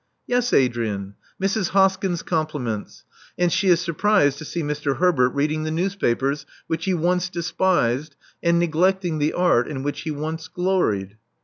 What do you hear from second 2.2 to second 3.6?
compliments; and